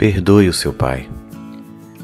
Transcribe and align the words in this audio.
Perdoe 0.00 0.48
o 0.48 0.52
seu 0.54 0.72
pai 0.72 1.10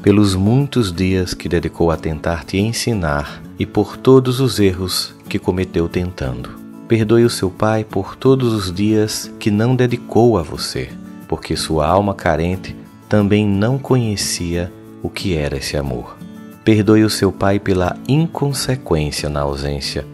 pelos 0.03 0.35
muitos 0.35 0.93
dias 0.93 1.33
que 1.33 1.49
dedicou 1.49 1.89
a 1.89 1.97
tentar 1.97 2.45
te 2.45 2.59
ensinar 2.59 3.41
e 3.57 3.65
por 3.65 3.97
todos 3.97 4.39
os 4.39 4.59
erros 4.59 5.15
que 5.27 5.39
cometeu 5.39 5.89
tentando. 5.89 6.51
Perdoe 6.87 7.25
o 7.25 7.29
seu 7.29 7.49
pai 7.49 7.83
por 7.83 8.15
todos 8.15 8.53
os 8.53 8.71
dias 8.71 9.33
que 9.39 9.49
não 9.49 9.75
dedicou 9.75 10.37
a 10.37 10.43
você, 10.43 10.91
porque 11.27 11.55
sua 11.55 11.87
alma 11.87 12.13
carente 12.13 12.75
também 13.09 13.47
não 13.47 13.79
conhecia 13.79 14.71
o 15.01 15.09
que 15.09 15.35
era 15.35 15.57
esse 15.57 15.75
amor. 15.75 16.17
Perdoe 16.63 17.03
o 17.03 17.09
seu 17.09 17.31
pai 17.31 17.59
pela 17.59 17.97
inconsequência 18.07 19.27
na 19.27 19.41
ausência 19.41 20.05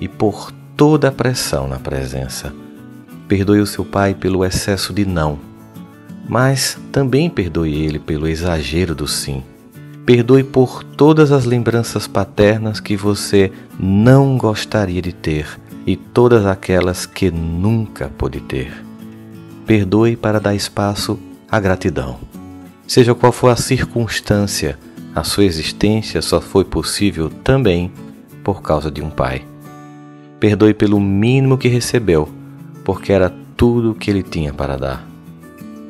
e 0.00 0.06
por 0.06 0.52
toda 0.76 1.08
a 1.08 1.12
pressão 1.12 1.66
na 1.66 1.80
presença. 1.80 2.54
Perdoe 3.26 3.58
o 3.58 3.66
seu 3.66 3.84
pai 3.84 4.14
pelo 4.14 4.44
excesso 4.44 4.94
de 4.94 5.04
não 5.04 5.55
mas 6.28 6.78
também 6.90 7.30
perdoe 7.30 7.74
ele 7.74 7.98
pelo 7.98 8.26
exagero 8.26 8.94
do 8.94 9.06
sim. 9.06 9.42
Perdoe 10.04 10.44
por 10.44 10.82
todas 10.84 11.32
as 11.32 11.44
lembranças 11.44 12.06
paternas 12.06 12.80
que 12.80 12.96
você 12.96 13.50
não 13.78 14.36
gostaria 14.36 15.02
de 15.02 15.12
ter 15.12 15.58
e 15.86 15.96
todas 15.96 16.46
aquelas 16.46 17.06
que 17.06 17.30
nunca 17.30 18.10
pôde 18.16 18.40
ter. 18.40 18.84
Perdoe 19.66 20.16
para 20.16 20.40
dar 20.40 20.54
espaço 20.54 21.18
à 21.50 21.58
gratidão. 21.58 22.18
Seja 22.86 23.14
qual 23.14 23.32
for 23.32 23.48
a 23.48 23.56
circunstância, 23.56 24.78
a 25.14 25.24
sua 25.24 25.44
existência 25.44 26.22
só 26.22 26.40
foi 26.40 26.64
possível 26.64 27.30
também 27.42 27.90
por 28.44 28.62
causa 28.62 28.90
de 28.90 29.02
um 29.02 29.10
pai. 29.10 29.44
Perdoe 30.38 30.74
pelo 30.74 31.00
mínimo 31.00 31.58
que 31.58 31.66
recebeu, 31.66 32.28
porque 32.84 33.12
era 33.12 33.32
tudo 33.56 33.90
o 33.90 33.94
que 33.94 34.10
ele 34.10 34.22
tinha 34.22 34.52
para 34.52 34.76
dar. 34.76 35.15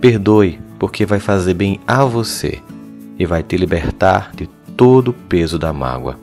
Perdoe, 0.07 0.61
porque 0.79 1.05
vai 1.05 1.19
fazer 1.19 1.55
bem 1.55 1.81
a 1.85 2.05
você 2.05 2.63
e 3.19 3.27
vai 3.27 3.43
te 3.43 3.57
libertar 3.57 4.31
de 4.37 4.47
todo 4.77 5.09
o 5.09 5.13
peso 5.13 5.59
da 5.59 5.73
mágoa. 5.73 6.17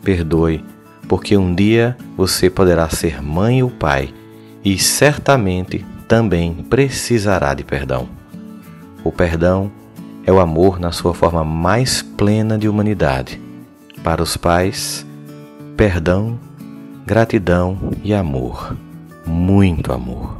Perdoe, 0.00 0.64
porque 1.08 1.36
um 1.36 1.52
dia 1.52 1.96
você 2.16 2.48
poderá 2.48 2.88
ser 2.88 3.20
mãe 3.20 3.64
ou 3.64 3.68
pai 3.68 4.14
e 4.64 4.78
certamente 4.78 5.84
também 6.06 6.54
precisará 6.70 7.52
de 7.52 7.64
perdão. 7.64 8.08
O 9.02 9.10
perdão 9.10 9.72
é 10.24 10.30
o 10.30 10.38
amor 10.38 10.78
na 10.78 10.92
sua 10.92 11.12
forma 11.12 11.42
mais 11.42 12.02
plena 12.02 12.56
de 12.56 12.68
humanidade. 12.68 13.42
Para 14.04 14.22
os 14.22 14.36
pais, 14.36 15.04
perdão, 15.76 16.38
gratidão 17.04 17.76
e 18.04 18.14
amor, 18.14 18.76
muito 19.26 19.92
amor. 19.92 20.39